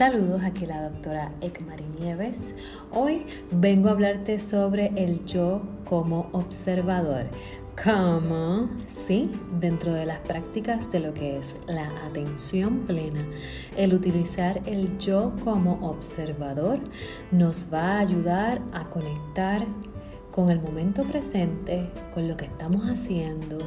Saludos, 0.00 0.40
aquí 0.42 0.64
la 0.64 0.88
doctora 0.88 1.30
Ekmari 1.42 1.84
Nieves. 2.00 2.54
Hoy 2.90 3.26
vengo 3.50 3.90
a 3.90 3.92
hablarte 3.92 4.38
sobre 4.38 4.92
el 4.96 5.26
yo 5.26 5.60
como 5.84 6.30
observador. 6.32 7.26
Como, 7.84 8.70
sí, 8.86 9.30
dentro 9.60 9.92
de 9.92 10.06
las 10.06 10.20
prácticas 10.20 10.90
de 10.90 11.00
lo 11.00 11.12
que 11.12 11.36
es 11.36 11.54
la 11.66 11.90
atención 12.06 12.78
plena, 12.86 13.26
el 13.76 13.92
utilizar 13.92 14.62
el 14.64 14.96
yo 14.96 15.34
como 15.44 15.74
observador 15.86 16.78
nos 17.30 17.66
va 17.70 17.98
a 17.98 17.98
ayudar 17.98 18.62
a 18.72 18.84
conectar 18.84 19.66
con 20.30 20.48
el 20.48 20.62
momento 20.62 21.02
presente, 21.02 21.90
con 22.14 22.26
lo 22.26 22.38
que 22.38 22.46
estamos 22.46 22.86
haciendo 22.86 23.58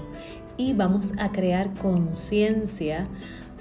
y 0.58 0.74
vamos 0.74 1.14
a 1.20 1.32
crear 1.32 1.72
conciencia 1.76 3.08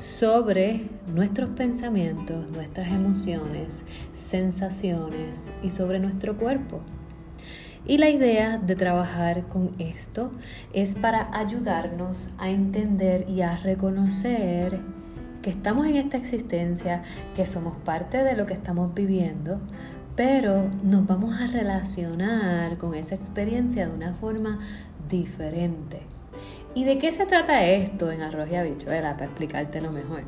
sobre 0.03 0.89
nuestros 1.07 1.51
pensamientos, 1.51 2.51
nuestras 2.51 2.89
emociones, 2.89 3.85
sensaciones 4.13 5.53
y 5.63 5.71
sobre 5.71 6.01
nuestro 6.01 6.37
cuerpo. 6.37 6.81
Y 7.87 7.99
la 7.99 8.11
idea 8.11 8.59
de 8.59 8.75
trabajar 8.75 9.47
con 9.47 9.71
esto 9.79 10.33
es 10.73 10.97
para 10.97 11.31
ayudarnos 11.39 12.31
a 12.39 12.51
entender 12.51 13.29
y 13.29 13.43
a 13.43 13.57
reconocer 13.57 14.81
que 15.41 15.51
estamos 15.51 15.87
en 15.87 15.95
esta 15.97 16.17
existencia, 16.17 17.03
que 17.37 17.47
somos 17.47 17.77
parte 17.85 18.25
de 18.25 18.35
lo 18.35 18.45
que 18.45 18.55
estamos 18.55 18.93
viviendo, 18.95 19.61
pero 20.17 20.69
nos 20.83 21.07
vamos 21.07 21.41
a 21.41 21.47
relacionar 21.47 22.77
con 22.77 22.95
esa 22.95 23.15
experiencia 23.15 23.87
de 23.87 23.95
una 23.95 24.15
forma 24.15 24.59
diferente. 25.09 26.12
¿Y 26.75 26.85
de 26.85 26.97
qué 26.97 27.13
se 27.13 27.27
trata 27.27 27.67
esto 27.67 28.11
en 28.11 28.23
arroz 28.23 28.49
y 28.51 28.55
habichuela? 28.55 29.13
Para 29.13 29.27
explicártelo 29.27 29.93
mejor. 29.93 30.23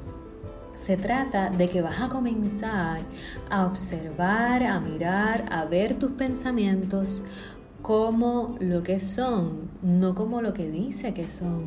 Se 0.76 0.98
trata 0.98 1.48
de 1.48 1.68
que 1.68 1.80
vas 1.80 2.02
a 2.02 2.10
comenzar 2.10 3.00
a 3.48 3.64
observar, 3.64 4.62
a 4.62 4.78
mirar, 4.78 5.46
a 5.50 5.64
ver 5.64 5.94
tus 5.94 6.10
pensamientos 6.12 7.22
como 7.80 8.56
lo 8.60 8.82
que 8.82 9.00
son, 9.00 9.70
no 9.82 10.14
como 10.14 10.42
lo 10.42 10.52
que 10.52 10.70
dice 10.70 11.14
que 11.14 11.28
son. 11.28 11.66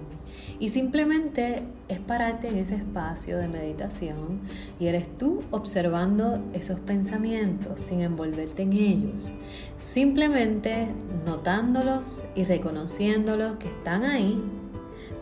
Y 0.60 0.70
simplemente 0.70 1.64
es 1.88 2.00
pararte 2.00 2.50
en 2.50 2.58
ese 2.58 2.76
espacio 2.76 3.38
de 3.40 3.48
meditación 3.48 4.42
y 4.80 4.88
eres 4.88 5.08
tú 5.18 5.42
observando 5.50 6.40
esos 6.54 6.80
pensamientos 6.80 7.82
sin 7.82 8.02
envolverte 8.02 8.64
en 8.64 8.74
ellos. 8.74 9.32
Simplemente 9.78 10.88
notándolos 11.26 12.24
y 12.36 12.46
reconociéndolos 12.46 13.58
que 13.58 13.68
están 13.70 14.04
ahí 14.04 14.40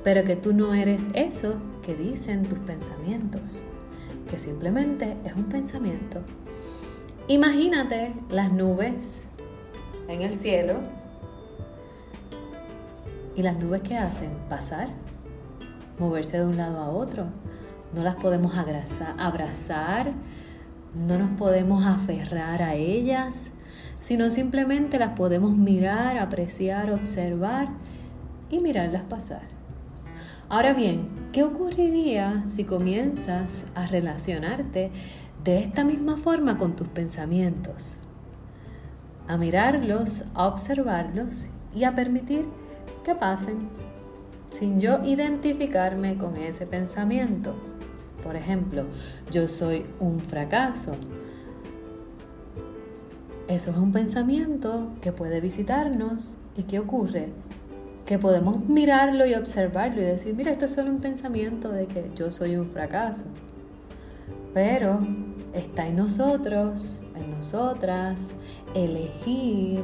pero 0.06 0.24
que 0.24 0.36
tú 0.36 0.54
no 0.54 0.76
eres 0.76 1.10
eso 1.14 1.56
que 1.84 1.96
dicen 1.96 2.44
tus 2.44 2.60
pensamientos, 2.60 3.64
que 4.30 4.38
simplemente 4.38 5.18
es 5.26 5.34
un 5.36 5.46
pensamiento. 5.46 6.22
Imagínate 7.28 8.14
las 8.30 8.54
nubes 8.54 9.28
en 10.08 10.22
el 10.22 10.38
cielo 10.38 10.76
y 13.36 13.42
las 13.42 13.58
nubes 13.58 13.82
que 13.82 13.98
hacen 13.98 14.30
pasar, 14.48 14.90
moverse 15.98 16.38
de 16.38 16.46
un 16.46 16.56
lado 16.56 16.78
a 16.78 16.90
otro. 16.92 17.26
No 17.92 18.04
las 18.04 18.16
podemos 18.16 18.54
abrazar, 19.18 20.12
no 20.94 21.18
nos 21.18 21.32
podemos 21.32 21.84
aferrar 21.84 22.62
a 22.62 22.76
ellas, 22.76 23.50
sino 23.98 24.30
simplemente 24.30 25.00
las 25.00 25.18
podemos 25.18 25.58
mirar, 25.58 26.20
apreciar, 26.20 26.92
observar 26.92 27.70
y 28.52 28.60
mirarlas 28.60 29.02
pasar. 29.02 29.55
Ahora 30.48 30.74
bien, 30.74 31.10
¿qué 31.34 31.44
ocurriría 31.44 32.46
si 32.46 32.66
comienzas 32.66 33.66
a 33.74 33.88
relacionarte 33.88 34.92
de 35.44 35.60
esta 35.60 35.84
misma 35.84 36.18
forma 36.18 36.60
con 36.60 36.76
tus 36.76 36.88
pensamientos? 36.88 37.98
A 39.28 39.38
mirarlos, 39.38 40.24
a 40.36 40.46
observarlos 40.46 41.48
y 41.74 41.84
a 41.84 41.96
permitir 41.96 42.46
que 43.04 43.16
pasen 43.16 43.70
sin 44.52 44.80
yo 44.80 45.04
identificarme 45.04 46.16
con 46.16 46.36
ese 46.38 46.68
pensamiento. 46.68 47.56
Por 48.24 48.36
ejemplo, 48.36 48.86
yo 49.32 49.48
soy 49.48 49.88
un 50.00 50.20
fracaso. 50.20 50.92
Eso 53.48 53.72
es 53.72 53.78
un 53.78 53.92
pensamiento 53.92 54.92
que 55.02 55.12
puede 55.12 55.42
visitarnos 55.42 56.38
y 56.56 56.64
¿qué 56.64 56.78
ocurre? 56.78 57.30
Que 58.06 58.20
podemos 58.20 58.64
mirarlo 58.66 59.26
y 59.26 59.34
observarlo 59.34 60.02
y 60.02 60.06
decir, 60.06 60.36
mira, 60.36 60.52
esto 60.52 60.66
es 60.66 60.74
solo 60.74 60.92
un 60.92 61.00
pensamiento 61.00 61.70
de 61.70 61.88
que 61.88 62.12
yo 62.16 62.30
soy 62.30 62.56
un 62.56 62.70
fracaso. 62.70 63.26
Pero 64.54 65.00
está 65.54 65.88
en 65.88 65.96
nosotros, 65.96 67.02
en 67.16 67.32
nosotras, 67.32 68.32
elegir 68.76 69.84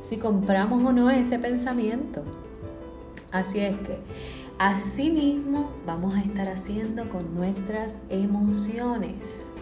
si 0.00 0.16
compramos 0.16 0.82
o 0.82 0.92
no 0.92 1.08
ese 1.10 1.38
pensamiento. 1.38 2.22
Así 3.30 3.60
es 3.60 3.76
que 3.78 3.98
así 4.58 5.10
mismo 5.10 5.70
vamos 5.86 6.14
a 6.14 6.20
estar 6.20 6.48
haciendo 6.48 7.08
con 7.08 7.34
nuestras 7.34 8.00
emociones. 8.10 9.52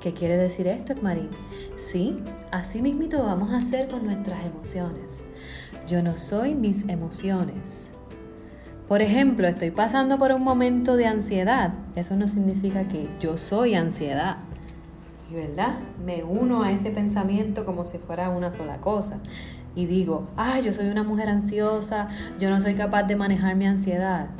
¿Qué 0.00 0.12
quiere 0.12 0.36
decir 0.36 0.68
esto, 0.68 0.94
Marín? 1.02 1.30
Sí, 1.76 2.22
así 2.52 2.80
mismito 2.80 3.22
vamos 3.24 3.52
a 3.52 3.58
hacer 3.58 3.88
con 3.88 4.06
nuestras 4.06 4.46
emociones. 4.46 5.24
Yo 5.86 6.02
no 6.02 6.16
soy 6.16 6.54
mis 6.56 6.88
emociones. 6.88 7.92
Por 8.88 9.02
ejemplo, 9.02 9.46
estoy 9.46 9.70
pasando 9.70 10.18
por 10.18 10.32
un 10.32 10.42
momento 10.42 10.96
de 10.96 11.06
ansiedad. 11.06 11.74
Eso 11.94 12.16
no 12.16 12.26
significa 12.26 12.88
que 12.88 13.08
yo 13.20 13.36
soy 13.36 13.76
ansiedad. 13.76 14.38
Y 15.30 15.34
verdad, 15.34 15.78
me 16.04 16.24
uno 16.24 16.64
a 16.64 16.72
ese 16.72 16.90
pensamiento 16.90 17.64
como 17.64 17.84
si 17.84 17.98
fuera 17.98 18.30
una 18.30 18.50
sola 18.50 18.80
cosa. 18.80 19.20
Y 19.76 19.86
digo, 19.86 20.26
ah, 20.36 20.58
yo 20.58 20.72
soy 20.72 20.88
una 20.88 21.04
mujer 21.04 21.28
ansiosa, 21.28 22.08
yo 22.40 22.50
no 22.50 22.60
soy 22.60 22.74
capaz 22.74 23.04
de 23.04 23.14
manejar 23.14 23.54
mi 23.54 23.66
ansiedad. 23.66 24.30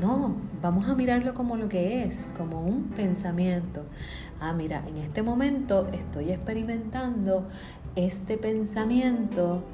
No, 0.00 0.36
vamos 0.62 0.88
a 0.88 0.94
mirarlo 0.94 1.34
como 1.34 1.56
lo 1.56 1.68
que 1.68 2.04
es, 2.04 2.30
como 2.38 2.62
un 2.62 2.84
pensamiento. 2.96 3.84
Ah, 4.40 4.54
mira, 4.54 4.82
en 4.88 4.96
este 4.96 5.22
momento 5.22 5.88
estoy 5.92 6.30
experimentando 6.30 7.46
este 7.94 8.38
pensamiento 8.38 9.64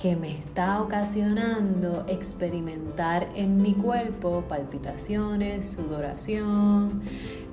que 0.00 0.16
me 0.16 0.38
está 0.38 0.80
ocasionando 0.80 2.04
experimentar 2.08 3.28
en 3.34 3.60
mi 3.60 3.74
cuerpo 3.74 4.44
palpitaciones, 4.48 5.70
sudoración, 5.70 7.02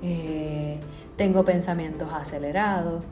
eh, 0.02 0.80
tengo 1.16 1.44
pensamientos 1.44 2.08
acelerados. 2.12 3.04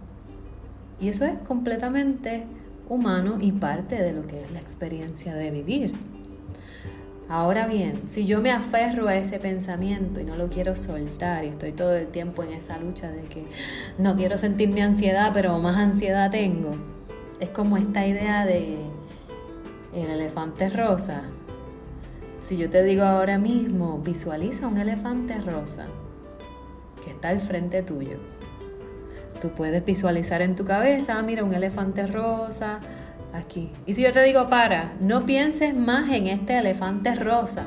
Y 1.00 1.08
eso 1.08 1.24
es 1.24 1.38
completamente 1.46 2.44
humano 2.88 3.38
y 3.40 3.52
parte 3.52 4.02
de 4.02 4.12
lo 4.12 4.26
que 4.26 4.42
es 4.42 4.50
la 4.50 4.60
experiencia 4.60 5.34
de 5.34 5.50
vivir. 5.50 5.92
Ahora 7.28 7.66
bien, 7.66 8.08
si 8.08 8.24
yo 8.24 8.40
me 8.40 8.50
aferro 8.50 9.06
a 9.06 9.14
ese 9.14 9.38
pensamiento 9.38 10.18
y 10.18 10.24
no 10.24 10.36
lo 10.36 10.48
quiero 10.48 10.74
soltar 10.76 11.44
y 11.44 11.48
estoy 11.48 11.72
todo 11.72 11.94
el 11.94 12.06
tiempo 12.06 12.42
en 12.42 12.54
esa 12.54 12.78
lucha 12.78 13.10
de 13.10 13.20
que 13.24 13.44
no 13.98 14.16
quiero 14.16 14.38
sentir 14.38 14.70
mi 14.70 14.80
ansiedad, 14.80 15.30
pero 15.34 15.58
más 15.58 15.76
ansiedad 15.76 16.30
tengo, 16.30 16.70
es 17.38 17.50
como 17.50 17.76
esta 17.76 18.06
idea 18.06 18.46
de 18.46 18.78
el 19.98 20.10
elefante 20.10 20.68
rosa. 20.68 21.22
Si 22.40 22.56
yo 22.56 22.70
te 22.70 22.82
digo 22.84 23.02
ahora 23.02 23.38
mismo, 23.38 23.98
visualiza 23.98 24.66
un 24.66 24.78
elefante 24.78 25.40
rosa 25.40 25.86
que 27.04 27.10
está 27.10 27.30
al 27.30 27.40
frente 27.40 27.82
tuyo. 27.82 28.18
Tú 29.40 29.50
puedes 29.50 29.84
visualizar 29.84 30.42
en 30.42 30.56
tu 30.56 30.64
cabeza, 30.64 31.18
ah, 31.18 31.22
mira, 31.22 31.44
un 31.44 31.54
elefante 31.54 32.06
rosa, 32.06 32.80
aquí. 33.32 33.70
Y 33.86 33.94
si 33.94 34.02
yo 34.02 34.12
te 34.12 34.22
digo, 34.22 34.48
para, 34.48 34.94
no 35.00 35.26
pienses 35.26 35.74
más 35.74 36.10
en 36.10 36.26
este 36.26 36.58
elefante 36.58 37.14
rosa. 37.14 37.64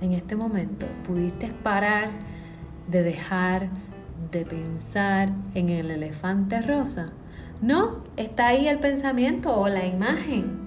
En 0.00 0.12
este 0.12 0.34
momento 0.34 0.86
pudiste 1.06 1.48
parar 1.62 2.10
de 2.88 3.02
dejar 3.02 3.68
de 4.30 4.44
pensar 4.44 5.30
en 5.54 5.68
el 5.68 5.90
elefante 5.90 6.60
rosa. 6.62 7.12
No, 7.60 8.04
está 8.16 8.48
ahí 8.48 8.68
el 8.68 8.78
pensamiento 8.78 9.54
o 9.54 9.68
la 9.68 9.86
imagen. 9.86 10.59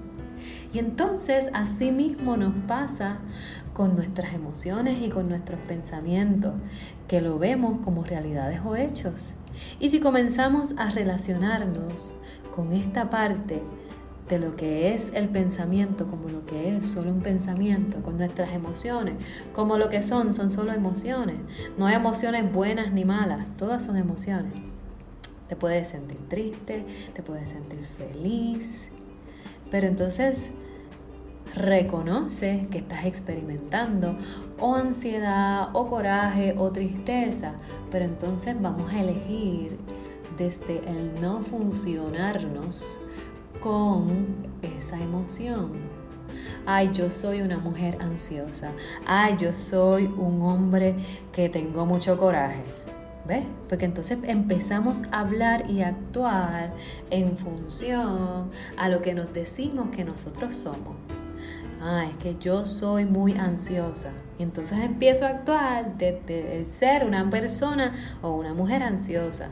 Y 0.74 0.80
entonces 0.80 1.50
así 1.54 1.92
mismo 1.92 2.36
nos 2.36 2.54
pasa 2.68 3.20
con 3.74 3.96
nuestras 3.96 4.34
emociones 4.34 5.02
y 5.02 5.10
con 5.10 5.30
nuestros 5.30 5.60
pensamientos, 5.62 6.54
que 7.08 7.22
lo 7.22 7.38
vemos 7.38 7.80
como 7.84 8.04
realidades 8.04 8.60
o 8.66 8.76
hechos. 8.76 9.36
Y 9.80 9.90
si 9.90 10.00
comenzamos 10.00 10.74
a 10.78 10.90
relacionarnos 10.90 12.16
con 12.56 12.74
esta 12.74 13.12
parte 13.12 13.62
de 14.30 14.40
lo 14.40 14.56
que 14.56 14.96
es 14.96 15.12
el 15.14 15.30
pensamiento 15.30 16.08
como 16.08 16.30
lo 16.30 16.46
que 16.46 16.78
es 16.78 16.86
solo 16.88 17.12
un 17.12 17.22
pensamiento, 17.22 18.02
con 18.02 18.18
nuestras 18.18 18.52
emociones 18.54 19.18
como 19.54 19.78
lo 19.78 19.90
que 19.90 20.02
son, 20.02 20.34
son 20.34 20.50
solo 20.50 20.72
emociones. 20.72 21.36
No 21.78 21.86
hay 21.86 21.96
emociones 21.96 22.52
buenas 22.52 22.92
ni 22.92 23.06
malas, 23.06 23.46
todas 23.58 23.84
son 23.84 23.98
emociones. 23.98 24.54
Te 25.50 25.56
puedes 25.56 25.90
sentir 25.90 26.18
triste, 26.30 26.84
te 27.14 27.22
puedes 27.22 27.50
sentir 27.50 27.86
feliz, 27.86 28.90
pero 29.70 29.88
entonces 29.88 30.50
reconoce 31.56 32.68
que 32.72 32.80
estás 32.80 33.06
experimentando 33.06 34.16
o 34.60 34.76
ansiedad 34.76 35.70
o 35.74 35.88
coraje 35.88 36.56
o 36.58 36.72
tristeza, 36.72 37.54
pero 37.92 38.06
entonces 38.06 38.56
vamos 38.60 38.92
a 38.92 39.02
elegir 39.02 39.78
desde 40.38 40.80
el 40.90 41.22
no 41.22 41.42
funcionarnos 41.42 42.98
con 43.60 44.26
esa 44.62 44.98
emoción. 45.02 45.72
Ay, 46.66 46.90
yo 46.94 47.12
soy 47.12 47.42
una 47.42 47.58
mujer 47.58 47.98
ansiosa. 48.02 48.72
Ay, 49.06 49.36
yo 49.40 49.54
soy 49.54 50.06
un 50.06 50.42
hombre 50.42 50.96
que 51.32 51.50
tengo 51.50 51.86
mucho 51.86 52.18
coraje. 52.18 52.64
¿Ves? 53.26 53.46
Porque 53.70 53.86
entonces 53.86 54.18
empezamos 54.24 55.04
a 55.12 55.22
hablar 55.22 55.70
y 55.70 55.82
actuar 55.82 56.74
en 57.10 57.38
función 57.38 58.52
a 58.76 58.90
lo 58.90 59.02
que 59.02 59.14
nos 59.14 59.32
decimos 59.34 59.90
que 59.96 60.04
nosotros 60.04 60.56
somos 60.56 60.96
ah, 61.84 62.06
es 62.10 62.18
que 62.18 62.36
yo 62.40 62.66
soy 62.66 63.06
muy 63.06 63.34
ansiosa. 63.34 64.12
Entonces 64.40 64.80
empiezo 64.80 65.26
a 65.26 65.30
actuar 65.30 65.98
desde 65.98 66.58
el 66.58 66.68
ser 66.68 67.06
una 67.06 67.30
persona 67.30 67.94
o 68.22 68.32
una 68.32 68.54
mujer 68.54 68.82
ansiosa. 68.84 69.50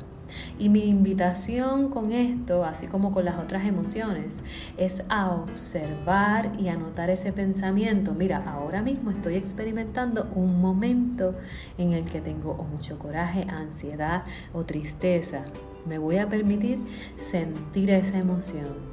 Y 0.57 0.69
mi 0.69 0.87
invitación 0.87 1.89
con 1.89 2.13
esto, 2.13 2.63
así 2.63 2.87
como 2.87 3.11
con 3.11 3.25
las 3.25 3.37
otras 3.37 3.65
emociones, 3.65 4.39
es 4.77 5.03
a 5.09 5.29
observar 5.29 6.53
y 6.57 6.69
anotar 6.69 7.09
ese 7.09 7.33
pensamiento. 7.33 8.13
Mira, 8.13 8.37
ahora 8.37 8.81
mismo 8.81 9.11
estoy 9.11 9.35
experimentando 9.35 10.29
un 10.33 10.61
momento 10.61 11.35
en 11.77 11.91
el 11.93 12.05
que 12.05 12.21
tengo 12.21 12.53
mucho 12.53 12.97
coraje, 12.97 13.45
ansiedad 13.49 14.23
o 14.53 14.63
tristeza. 14.63 15.43
Me 15.85 15.97
voy 15.97 16.17
a 16.17 16.29
permitir 16.29 16.79
sentir 17.17 17.91
esa 17.91 18.17
emoción. 18.17 18.91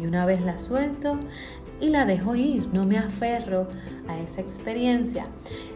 Y 0.00 0.06
una 0.06 0.26
vez 0.26 0.40
la 0.40 0.58
suelto, 0.58 1.18
y 1.80 1.90
la 1.90 2.04
dejo 2.04 2.34
ir, 2.34 2.68
no 2.72 2.84
me 2.84 2.98
aferro 2.98 3.68
a 4.08 4.18
esa 4.18 4.40
experiencia. 4.40 5.26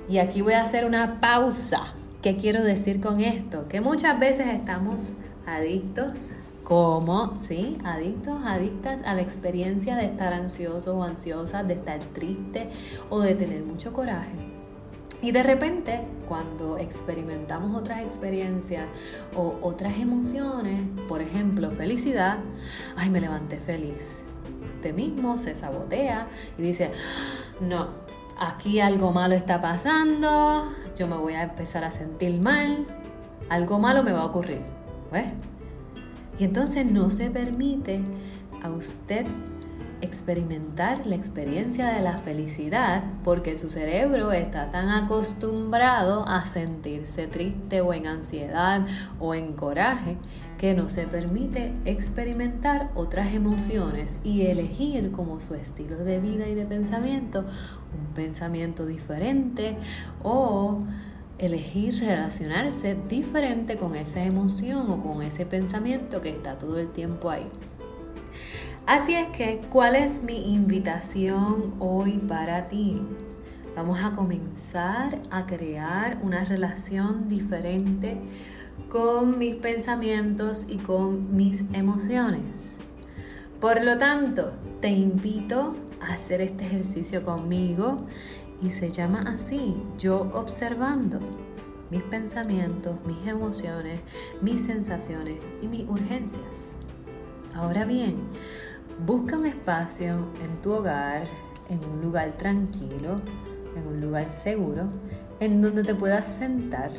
Y 0.09 0.19
aquí 0.19 0.43
voy 0.43 0.55
a 0.55 0.63
hacer 0.63 0.85
una 0.85 1.21
pausa. 1.21 1.95
¿Qué 2.23 2.37
quiero 2.37 2.63
decir 2.63 3.01
con 3.01 3.21
esto? 3.21 3.69
Que 3.69 3.81
muchas 3.81 4.19
veces 4.19 4.47
estamos 4.49 5.13
adictos, 5.47 6.35
como, 6.65 7.35
sí, 7.35 7.79
adictos, 7.85 8.37
adictas 8.45 9.01
a 9.05 9.15
la 9.15 9.23
experiencia 9.23 9.97
de 9.97 10.07
estar 10.07 10.33
ansiosos 10.33 10.95
o 10.95 11.03
ansiosas, 11.03 11.67
de 11.67 11.75
estar 11.75 11.99
triste 11.99 12.69
o 13.11 13.21
de 13.21 13.35
tener 13.35 13.63
mucho 13.65 13.93
coraje. 13.93 14.53
Y 15.21 15.31
de 15.31 15.43
repente, 15.43 16.01
cuando 16.29 16.79
experimentamos 16.79 17.77
otras 17.77 18.01
experiencias 18.03 18.87
o 19.37 19.57
otras 19.63 19.99
emociones, 19.99 20.83
por 21.09 21.23
ejemplo, 21.23 21.71
felicidad, 21.71 22.39
ay, 22.97 23.09
me 23.09 23.21
levanté 23.21 23.59
feliz 23.59 24.25
mismo 24.91 25.37
se 25.37 25.55
sabotea 25.55 26.29
y 26.57 26.63
dice, 26.63 26.93
no, 27.61 27.89
aquí 28.39 28.81
algo 28.81 29.13
malo 29.13 29.35
está 29.35 29.61
pasando, 29.61 30.73
yo 30.97 31.07
me 31.07 31.17
voy 31.17 31.35
a 31.35 31.43
empezar 31.43 31.85
a 31.85 31.93
sentir 31.93 32.41
mal, 32.41 32.87
algo 33.51 33.79
malo 33.79 34.03
me 34.03 34.13
va 34.13 34.23
a 34.23 34.25
ocurrir. 34.25 34.63
Y 36.39 36.45
entonces 36.45 36.87
no 36.87 37.11
se 37.11 37.31
permite 37.31 38.01
a 38.63 38.71
usted 38.71 39.27
experimentar 40.03 41.07
la 41.07 41.15
experiencia 41.15 41.89
de 41.89 42.03
la 42.03 42.19
felicidad 42.19 43.05
porque 43.25 43.57
su 43.57 43.71
cerebro 43.71 44.33
está 44.33 44.71
tan 44.71 44.91
acostumbrado 44.91 46.29
a 46.29 46.45
sentirse 46.45 47.29
triste 47.29 47.81
o 47.81 47.95
en 47.95 48.07
ansiedad 48.07 48.87
o 49.21 49.35
en 49.35 49.55
coraje 49.55 50.19
que 50.59 50.75
no 50.75 50.89
se 50.89 51.07
permite 51.07 51.73
experimentar 51.85 52.91
otras 52.95 53.33
emociones 53.33 54.19
y 54.23 54.43
elegir 54.43 55.11
como 55.13 55.41
su 55.41 55.55
estilo 55.55 55.97
de 55.97 56.21
vida 56.21 56.47
y 56.49 56.55
de 56.55 56.67
pensamiento 56.67 57.41
un 57.41 58.15
pensamiento 58.15 58.87
diferente 58.87 59.77
o 60.23 60.81
elegir 61.39 61.99
relacionarse 61.99 62.97
diferente 63.09 63.77
con 63.77 63.97
esa 63.97 64.23
emoción 64.23 64.91
o 64.91 65.03
con 65.03 65.23
ese 65.23 65.47
pensamiento 65.47 66.21
que 66.21 66.31
está 66.31 66.57
todo 66.57 66.79
el 66.79 66.89
tiempo 66.89 67.31
ahí. 67.31 67.47
Así 68.87 69.15
es 69.15 69.29
que, 69.29 69.61
¿cuál 69.71 69.95
es 69.95 70.25
mi 70.25 70.53
invitación 70.53 71.75
hoy 71.79 72.19
para 72.19 72.67
ti? 72.67 73.01
Vamos 73.77 74.01
a 74.03 74.11
comenzar 74.11 75.21
a 75.31 75.47
crear 75.47 76.19
una 76.21 76.45
relación 76.45 77.29
diferente 77.29 78.21
con 78.89 79.39
mis 79.39 79.55
pensamientos 79.55 80.67
y 80.69 80.79
con 80.79 81.37
mis 81.37 81.63
emociones. 81.73 82.77
Por 83.61 83.85
lo 83.85 83.99
tanto, 83.99 84.53
te 84.81 84.89
invito 84.89 85.77
a 86.01 86.15
hacer 86.15 86.41
este 86.41 86.67
ejercicio 86.67 87.25
conmigo 87.25 87.99
y 88.61 88.71
se 88.71 88.91
llama 88.91 89.23
así, 89.29 89.77
yo 89.97 90.29
observando 90.35 91.21
mis 91.89 92.03
pensamientos, 92.03 92.97
mis 93.07 93.29
emociones, 93.29 94.01
mis 94.41 94.61
sensaciones 94.65 95.39
y 95.63 95.69
mis 95.69 95.89
urgencias. 95.89 96.73
Ahora 97.55 97.85
bien, 97.85 98.17
Busca 99.01 99.37
un 99.37 99.47
espacio 99.47 100.29
en 100.45 100.63
tu 100.63 100.73
hogar, 100.73 101.25
en 101.69 101.85
un 101.85 102.03
lugar 102.03 102.33
tranquilo, 102.33 103.17
en 103.77 103.87
un 103.87 104.01
lugar 104.01 104.31
seguro, 104.31 104.89
en 105.41 105.61
donde 105.61 105.83
te 105.83 105.95
puedas 105.95 106.29
sentar 106.29 106.93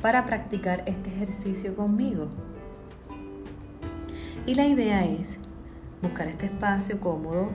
para 0.00 0.26
practicar 0.26 0.82
este 0.86 1.10
ejercicio 1.10 1.76
conmigo. 1.76 2.28
Y 4.46 4.54
la 4.54 4.66
idea 4.66 5.04
es 5.04 5.38
buscar 6.00 6.26
este 6.26 6.46
espacio 6.46 6.98
cómodo, 6.98 7.50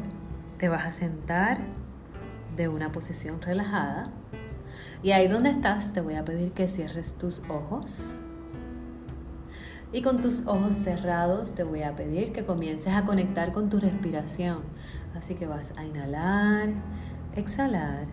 te 0.57 0.69
vas 0.69 0.85
a 0.85 0.91
sentar 0.91 1.59
de 2.55 2.69
una 2.69 2.91
posición 2.93 3.41
relajada. 3.41 4.11
Y 5.03 5.11
ahí 5.11 5.27
donde 5.27 5.49
estás 5.49 5.91
te 5.91 5.99
voy 5.99 6.15
a 6.15 6.23
pedir 6.23 6.53
que 6.53 6.69
cierres 6.69 7.15
tus 7.17 7.41
ojos 7.49 8.17
y 9.91 10.01
con 10.01 10.21
tus 10.21 10.45
ojos 10.45 10.75
cerrados 10.75 11.53
te 11.53 11.63
voy 11.63 11.83
a 11.83 11.95
pedir 11.95 12.33
que 12.33 12.45
comiences 12.45 12.93
a 12.93 13.05
conectar 13.05 13.53
con 13.53 13.69
tu 13.69 13.79
respiración. 13.79 14.59
Así 15.15 15.35
que 15.35 15.47
vas 15.47 15.73
a 15.77 15.85
inhalar, 15.85 16.69
exhalar, 17.35 18.05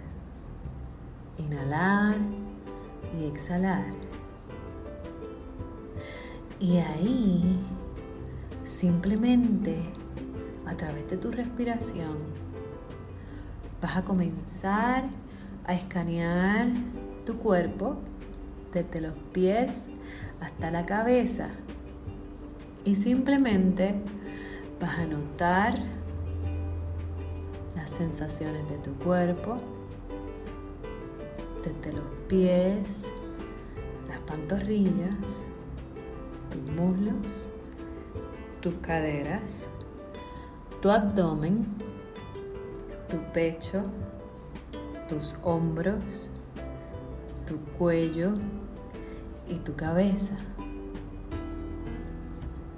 inhalar 1.36 2.14
y 3.18 3.24
exhalar. 3.24 3.84
Y 6.60 6.76
ahí, 6.76 7.58
simplemente 8.62 9.82
a 10.66 10.76
través 10.76 11.10
de 11.10 11.16
tu 11.16 11.30
respiración, 11.30 12.16
vas 13.82 13.96
a 13.96 14.04
comenzar 14.04 15.04
a 15.66 15.74
escanear 15.74 16.68
tu 17.26 17.36
cuerpo 17.38 17.96
desde 18.72 19.00
los 19.00 19.14
pies 19.32 19.72
hasta 20.40 20.70
la 20.70 20.86
cabeza 20.86 21.50
y 22.84 22.94
simplemente 22.96 23.94
vas 24.80 24.98
a 24.98 25.06
notar 25.06 25.78
las 27.74 27.90
sensaciones 27.90 28.68
de 28.68 28.76
tu 28.78 28.92
cuerpo, 29.02 29.56
desde 31.64 31.96
los 31.96 32.04
pies, 32.28 33.04
las 34.08 34.18
pantorrillas, 34.20 35.46
tus 36.50 36.74
muslos, 36.74 37.48
tus 38.60 38.74
caderas, 38.82 39.66
tu 40.80 40.90
abdomen, 40.90 41.66
tu 43.08 43.16
pecho, 43.32 43.82
tus 45.08 45.34
hombros, 45.42 46.30
tu 47.46 47.58
cuello 47.78 48.34
y 49.48 49.54
tu 49.56 49.74
cabeza. 49.74 50.36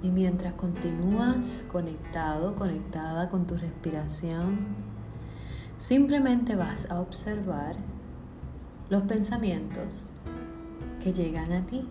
Y 0.03 0.09
mientras 0.11 0.53
continúas 0.53 1.65
conectado, 1.71 2.55
conectada 2.55 3.29
con 3.29 3.47
tu 3.47 3.57
respiración, 3.57 4.59
simplemente 5.77 6.55
vas 6.55 6.89
a 6.91 6.99
observar 6.99 7.75
los 8.89 9.03
pensamientos 9.03 10.11
que 11.03 11.13
llegan 11.13 11.51
a 11.51 11.65
ti. 11.65 11.87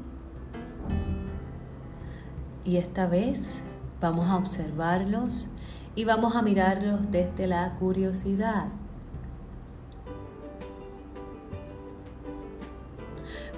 Y 2.64 2.76
esta 2.76 3.06
vez 3.06 3.62
vamos 4.00 4.28
a 4.28 4.36
observarlos 4.36 5.48
y 5.94 6.04
vamos 6.04 6.36
a 6.36 6.42
mirarlos 6.42 7.10
desde 7.10 7.46
la 7.46 7.74
curiosidad. 7.74 8.68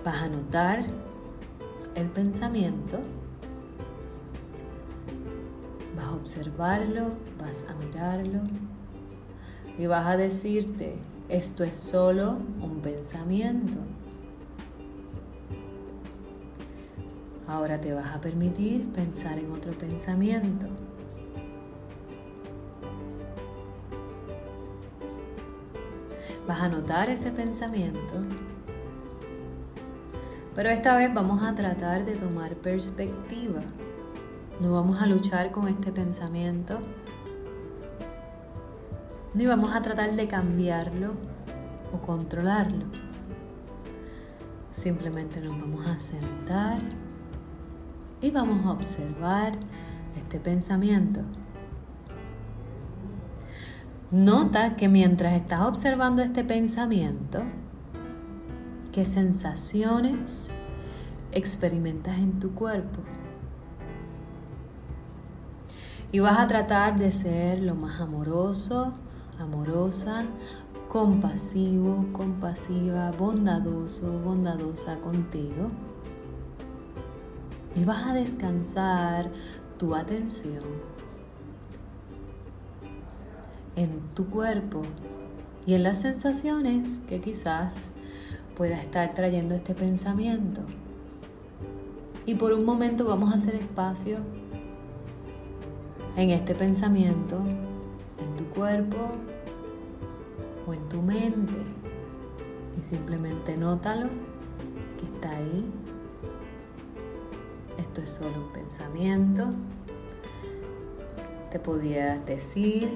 Vas 0.04 0.22
a 0.22 0.28
notar 0.28 0.84
el 1.94 2.06
pensamiento 2.08 3.00
a 6.08 6.14
observarlo, 6.14 7.10
vas 7.38 7.66
a 7.68 7.74
mirarlo 7.74 8.40
y 9.76 9.86
vas 9.86 10.06
a 10.06 10.16
decirte, 10.16 10.96
esto 11.28 11.62
es 11.64 11.76
solo 11.76 12.38
un 12.62 12.80
pensamiento. 12.82 13.78
Ahora 17.46 17.80
te 17.80 17.92
vas 17.92 18.14
a 18.14 18.20
permitir 18.20 18.86
pensar 18.92 19.38
en 19.38 19.52
otro 19.52 19.72
pensamiento. 19.72 20.66
Vas 26.46 26.60
a 26.60 26.68
notar 26.68 27.10
ese 27.10 27.30
pensamiento. 27.30 28.14
Pero 30.54 30.70
esta 30.70 30.96
vez 30.96 31.12
vamos 31.14 31.42
a 31.42 31.54
tratar 31.54 32.04
de 32.04 32.16
tomar 32.16 32.54
perspectiva. 32.56 33.60
No 34.60 34.72
vamos 34.72 35.00
a 35.00 35.06
luchar 35.06 35.52
con 35.52 35.68
este 35.68 35.92
pensamiento. 35.92 36.80
Ni 39.32 39.46
vamos 39.46 39.72
a 39.72 39.82
tratar 39.82 40.16
de 40.16 40.26
cambiarlo 40.26 41.12
o 41.92 41.98
controlarlo. 42.04 42.86
Simplemente 44.72 45.40
nos 45.40 45.60
vamos 45.60 45.86
a 45.86 45.96
sentar 45.98 46.80
y 48.20 48.32
vamos 48.32 48.66
a 48.66 48.72
observar 48.72 49.52
este 50.16 50.40
pensamiento. 50.40 51.20
Nota 54.10 54.74
que 54.74 54.88
mientras 54.88 55.34
estás 55.34 55.60
observando 55.60 56.20
este 56.20 56.42
pensamiento, 56.42 57.42
qué 58.90 59.04
sensaciones 59.04 60.50
experimentas 61.30 62.18
en 62.18 62.40
tu 62.40 62.54
cuerpo. 62.54 63.02
Y 66.10 66.20
vas 66.20 66.38
a 66.38 66.46
tratar 66.46 66.98
de 66.98 67.12
ser 67.12 67.60
lo 67.60 67.74
más 67.74 68.00
amoroso, 68.00 68.94
amorosa, 69.38 70.24
compasivo, 70.88 72.06
compasiva, 72.12 73.10
bondadoso, 73.10 74.10
bondadosa 74.20 74.98
contigo. 75.00 75.68
Y 77.76 77.84
vas 77.84 78.06
a 78.06 78.14
descansar 78.14 79.30
tu 79.78 79.94
atención 79.94 80.64
en 83.76 84.00
tu 84.14 84.26
cuerpo 84.30 84.82
y 85.66 85.74
en 85.74 85.82
las 85.82 86.00
sensaciones 86.00 87.00
que 87.06 87.20
quizás 87.20 87.90
pueda 88.56 88.80
estar 88.80 89.14
trayendo 89.14 89.54
este 89.54 89.74
pensamiento. 89.74 90.62
Y 92.24 92.34
por 92.34 92.52
un 92.54 92.64
momento 92.64 93.04
vamos 93.04 93.32
a 93.32 93.36
hacer 93.36 93.54
espacio 93.54 94.18
en 96.18 96.30
este 96.30 96.52
pensamiento, 96.52 97.36
en 97.38 98.36
tu 98.36 98.44
cuerpo 98.46 98.96
o 100.66 100.74
en 100.74 100.88
tu 100.88 101.00
mente. 101.00 101.62
Y 102.76 102.82
simplemente 102.82 103.56
nótalo 103.56 104.08
que 104.98 105.06
está 105.14 105.30
ahí. 105.30 105.64
Esto 107.78 108.00
es 108.02 108.10
solo 108.10 108.46
un 108.46 108.52
pensamiento. 108.52 109.46
Te 111.52 111.60
podías 111.60 112.26
decir, 112.26 112.90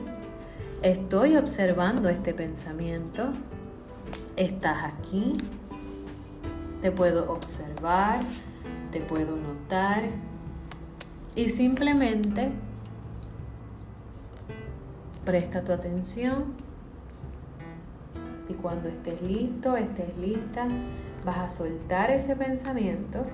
estoy 0.83 1.37
observando 1.37 2.09
este 2.09 2.35
pensamiento. 2.35 3.29
Estás 4.35 4.95
aquí. 4.95 5.37
Te 6.81 6.91
puedo 6.91 7.33
observar, 7.33 8.25
te 8.91 9.01
puedo 9.01 9.37
notar. 9.37 10.09
Y 11.37 11.51
simplemente 11.51 12.51
Presta 15.25 15.63
tu 15.63 15.73
atención 15.73 16.55
y 18.49 18.55
cuando 18.55 18.89
estés 18.89 19.23
listo, 19.23 19.77
estés 19.77 20.17
lista, 20.19 20.67
vas 21.25 21.39
a 21.39 21.51
soltar 21.51 22.11
ese 22.11 22.35
pensamiento. 22.35 23.25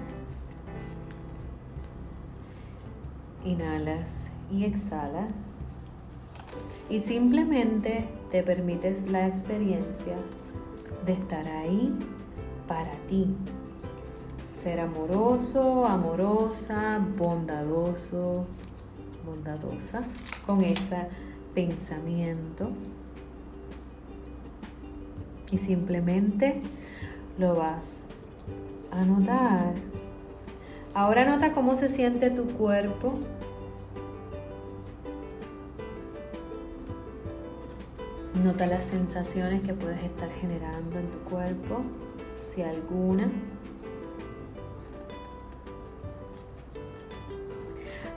Inhalas 3.45 4.30
y 4.50 4.64
exhalas 4.64 5.59
y 6.90 6.99
simplemente 6.99 8.09
te 8.30 8.42
permites 8.42 9.09
la 9.11 9.26
experiencia 9.26 10.16
de 11.07 11.12
estar 11.14 11.47
ahí 11.47 11.97
para 12.66 12.92
ti. 13.09 13.35
Ser 14.52 14.80
amoroso, 14.80 15.87
amorosa, 15.87 17.00
bondadoso, 17.16 18.45
bondadosa 19.25 20.02
con 20.47 20.62
esa 20.64 21.09
pensamiento 21.67 22.71
y 25.50 25.59
simplemente 25.59 26.62
lo 27.37 27.57
vas 27.57 28.03
a 28.93 29.05
notar. 29.05 29.75
Ahora 30.95 31.25
nota 31.25 31.53
cómo 31.53 31.75
se 31.75 31.91
siente 31.91 32.31
tu 32.31 32.47
cuerpo. 32.47 33.15
Nota 38.45 38.67
las 38.67 38.85
sensaciones 38.85 39.62
que 39.62 39.75
puedes 39.75 40.00
estar 40.05 40.31
generando 40.31 41.00
en 41.00 41.11
tu 41.11 41.19
cuerpo, 41.29 41.81
si 42.47 42.62
alguna. 42.62 43.29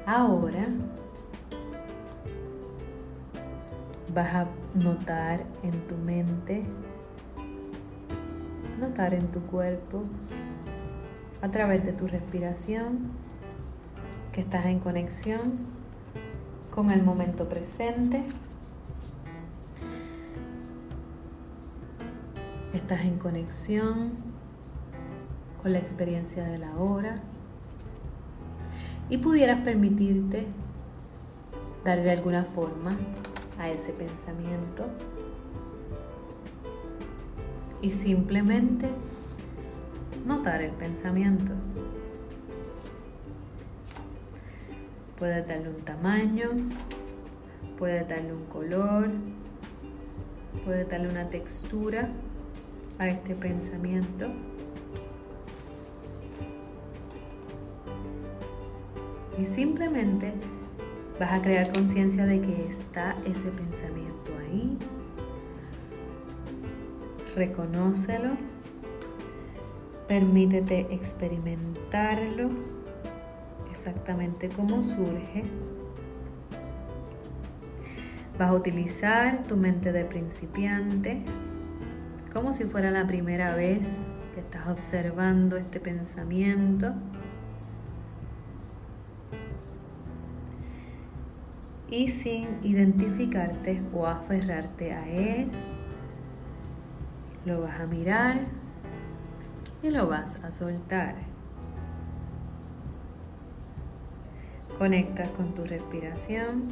Ahora 0.05 0.67
vas 4.13 4.33
a 4.33 4.47
notar 4.75 5.43
en 5.63 5.87
tu 5.87 5.95
mente, 5.95 6.63
notar 8.79 9.13
en 9.13 9.27
tu 9.27 9.41
cuerpo, 9.41 10.03
a 11.41 11.49
través 11.49 11.85
de 11.85 11.93
tu 11.93 12.07
respiración, 12.07 13.11
que 14.31 14.41
estás 14.41 14.65
en 14.65 14.79
conexión 14.79 15.41
con 16.69 16.91
el 16.91 17.03
momento 17.03 17.47
presente. 17.47 18.23
Estás 22.73 23.01
en 23.01 23.17
conexión 23.17 24.11
con 25.61 25.73
la 25.73 25.79
experiencia 25.79 26.43
de 26.43 26.57
la 26.57 26.75
hora 26.77 27.15
y 29.09 29.17
pudieras 29.17 29.61
permitirte 29.61 30.47
darle 31.83 32.11
alguna 32.11 32.45
forma 32.45 32.97
a 33.61 33.69
ese 33.69 33.93
pensamiento 33.93 34.87
y 37.79 37.91
simplemente 37.91 38.89
notar 40.25 40.63
el 40.63 40.71
pensamiento. 40.71 41.53
Puedes 45.19 45.47
darle 45.47 45.69
un 45.69 45.81
tamaño, 45.81 46.49
puedes 47.77 48.09
darle 48.09 48.33
un 48.33 48.45
color, 48.45 49.11
puedes 50.65 50.89
darle 50.89 51.09
una 51.09 51.29
textura 51.29 52.09
a 52.97 53.09
este 53.09 53.35
pensamiento. 53.35 54.25
Y 59.37 59.45
simplemente 59.45 60.33
Vas 61.21 61.33
a 61.33 61.41
crear 61.43 61.71
conciencia 61.71 62.25
de 62.25 62.41
que 62.41 62.65
está 62.67 63.15
ese 63.27 63.51
pensamiento 63.51 64.31
ahí. 64.39 64.75
Reconócelo. 67.35 68.31
Permítete 70.07 70.87
experimentarlo 70.91 72.49
exactamente 73.69 74.49
como 74.49 74.81
surge. 74.81 75.43
Vas 78.39 78.49
a 78.49 78.53
utilizar 78.53 79.43
tu 79.43 79.57
mente 79.57 79.91
de 79.91 80.05
principiante 80.05 81.21
como 82.33 82.51
si 82.55 82.63
fuera 82.63 82.89
la 82.89 83.05
primera 83.05 83.53
vez 83.53 84.07
que 84.33 84.39
estás 84.39 84.67
observando 84.67 85.55
este 85.57 85.79
pensamiento. 85.79 86.95
Y 91.91 92.07
sin 92.07 92.57
identificarte 92.63 93.83
o 93.93 94.07
aferrarte 94.07 94.93
a 94.93 95.09
él, 95.09 95.51
lo 97.45 97.61
vas 97.61 97.81
a 97.81 97.85
mirar 97.87 98.45
y 99.83 99.89
lo 99.89 100.07
vas 100.07 100.41
a 100.43 100.51
soltar. 100.51 101.15
Conectas 104.77 105.29
con 105.31 105.53
tu 105.53 105.65
respiración. 105.65 106.69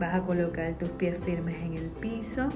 Vas 0.00 0.14
a 0.14 0.22
colocar 0.22 0.76
tus 0.78 0.88
pies 0.90 1.18
firmes 1.24 1.62
en 1.62 1.74
el 1.74 1.90
piso. 1.90 2.48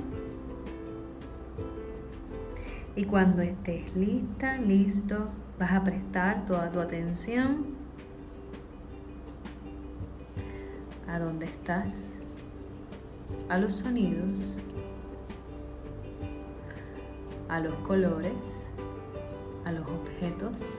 Y 2.96 3.04
cuando 3.04 3.42
estés 3.42 3.94
lista, 3.94 4.56
listo, 4.56 5.28
vas 5.58 5.72
a 5.72 5.84
prestar 5.84 6.46
toda 6.46 6.72
tu 6.72 6.80
atención 6.80 7.75
a 11.16 11.18
dónde 11.18 11.46
estás, 11.46 12.18
a 13.48 13.56
los 13.56 13.72
sonidos, 13.76 14.58
a 17.48 17.58
los 17.58 17.74
colores, 17.76 18.68
a 19.64 19.72
los 19.72 19.86
objetos. 19.88 20.78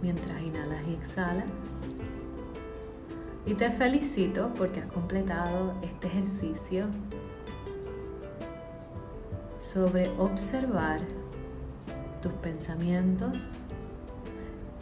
Mientras 0.00 0.40
inhalas 0.40 0.86
y 0.86 0.94
exhalas, 0.94 1.82
Y 3.46 3.54
te 3.54 3.70
felicito 3.72 4.52
porque 4.54 4.80
has 4.80 4.92
completado 4.92 5.74
este 5.82 6.06
ejercicio 6.06 6.86
sobre 9.58 10.08
observar 10.18 11.00
tus 12.22 12.32
pensamientos. 12.34 13.64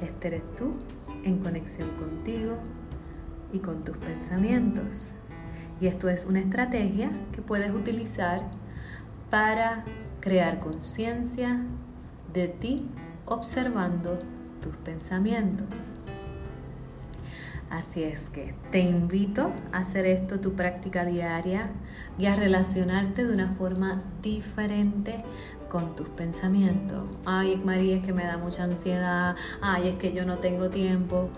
Este 0.02 0.26
eres 0.28 0.42
tú 0.57 0.75
en 1.25 1.39
conexión 1.39 1.91
contigo 1.97 2.57
y 3.53 3.59
con 3.59 3.85
tus 3.85 3.97
pensamientos. 3.97 5.15
Y 5.81 5.87
esto 5.87 6.09
es 6.09 6.25
una 6.25 6.41
estrategia 6.41 7.11
que 7.33 7.43
puedes 7.43 7.71
utilizar 7.71 8.43
para 9.31 9.85
crear 10.21 10.61
conciencia 10.61 11.63
de 12.33 12.49
ti 12.49 12.89
observando 13.27 14.19
tus 14.61 14.77
pensamientos. 14.77 15.95
Así 17.71 18.03
es 18.03 18.31
que 18.31 18.55
te 18.71 18.81
invito 18.81 19.53
a 19.73 19.79
hacer 19.79 20.07
esto 20.07 20.41
tu 20.41 20.55
práctica 20.55 21.05
diaria 21.05 21.71
y 22.19 22.25
a 22.25 22.35
relacionarte 22.35 23.27
de 23.27 23.35
una 23.35 23.53
forma 23.53 24.03
diferente 24.23 25.23
con 25.71 25.95
tus 25.97 26.09
pensamientos. 26.09 27.05
Ay, 27.25 27.57
María, 27.57 27.97
es 27.97 28.07
que 28.07 28.13
me 28.13 28.25
da 28.25 28.39
mucha 28.39 28.65
ansiedad. 28.65 29.37
Ay, 29.61 29.89
es 29.89 29.97
que 29.97 30.13
yo 30.13 30.25
no 30.25 30.39
tengo 30.39 30.71
tiempo. 30.71 31.29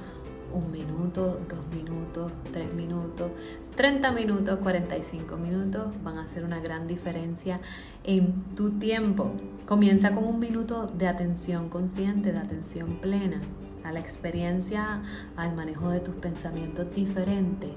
Un 0.53 0.73
minuto, 0.73 1.39
dos 1.49 1.65
minutos, 1.73 2.33
tres 2.53 2.75
minutos, 2.75 3.31
30 3.77 4.11
minutos, 4.13 4.59
45 4.59 5.37
minutos 5.37 5.87
van 6.03 6.19
a 6.19 6.25
hacer 6.25 6.45
una 6.45 6.59
gran 6.59 6.89
diferencia 6.89 7.61
en 8.03 8.43
tu 8.57 8.71
tiempo. 8.71 9.33
Comienza 9.65 10.13
con 10.13 10.25
un 10.25 10.41
minuto 10.41 10.87
de 10.87 11.07
atención 11.07 11.69
consciente, 11.69 12.33
de 12.33 12.39
atención 12.39 12.99
plena 13.01 13.41
a 13.85 13.93
la 13.93 14.01
experiencia, 14.01 15.03
al 15.37 15.55
manejo 15.55 15.91
de 15.91 16.01
tus 16.01 16.15
pensamientos 16.17 16.93
diferentes. 16.95 17.71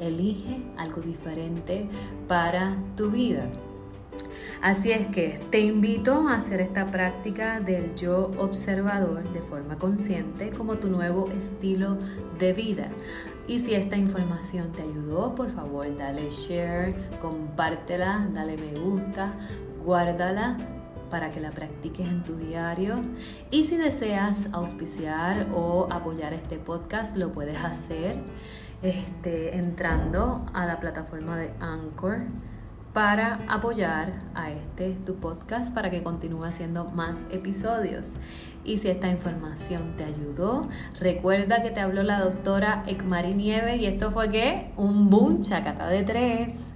Elige 0.00 0.62
algo 0.76 1.02
diferente 1.02 1.88
para 2.26 2.76
tu 2.96 3.10
vida. 3.10 3.48
Así 4.62 4.92
es 4.92 5.06
que 5.08 5.40
te 5.50 5.60
invito 5.60 6.28
a 6.28 6.36
hacer 6.36 6.60
esta 6.60 6.86
práctica 6.86 7.60
del 7.60 7.94
yo 7.94 8.30
observador 8.38 9.30
de 9.32 9.40
forma 9.42 9.76
consciente 9.76 10.50
como 10.50 10.76
tu 10.76 10.88
nuevo 10.88 11.28
estilo 11.30 11.98
de 12.38 12.52
vida. 12.52 12.88
Y 13.46 13.58
si 13.58 13.74
esta 13.74 13.96
información 13.96 14.72
te 14.72 14.82
ayudó, 14.82 15.34
por 15.34 15.52
favor, 15.52 15.94
dale 15.98 16.30
share, 16.30 16.94
compártela, 17.20 18.26
dale 18.32 18.56
me 18.56 18.80
gusta, 18.80 19.34
guárdala 19.84 20.56
para 21.10 21.30
que 21.30 21.40
la 21.40 21.50
practiques 21.50 22.08
en 22.08 22.22
tu 22.22 22.36
diario. 22.36 23.02
Y 23.50 23.64
si 23.64 23.76
deseas 23.76 24.48
auspiciar 24.52 25.46
o 25.54 25.86
apoyar 25.90 26.32
este 26.32 26.56
podcast, 26.56 27.16
lo 27.16 27.32
puedes 27.32 27.62
hacer 27.62 28.18
este, 28.82 29.56
entrando 29.56 30.46
a 30.54 30.64
la 30.64 30.80
plataforma 30.80 31.36
de 31.36 31.52
Anchor 31.60 32.18
para 32.94 33.40
apoyar 33.48 34.12
a 34.34 34.52
este 34.52 34.96
tu 35.04 35.16
podcast 35.16 35.74
para 35.74 35.90
que 35.90 36.02
continúe 36.02 36.44
haciendo 36.44 36.86
más 36.86 37.24
episodios. 37.30 38.12
Y 38.64 38.78
si 38.78 38.88
esta 38.88 39.08
información 39.10 39.94
te 39.96 40.04
ayudó, 40.04 40.62
recuerda 41.00 41.62
que 41.62 41.70
te 41.70 41.80
habló 41.80 42.04
la 42.04 42.20
doctora 42.20 42.84
Ekmari 42.86 43.34
Nieves 43.34 43.80
y 43.80 43.86
esto 43.86 44.12
fue 44.12 44.30
que 44.30 44.70
un 44.76 45.10
boom 45.10 45.42
chacata 45.42 45.88
de 45.88 46.04
tres. 46.04 46.73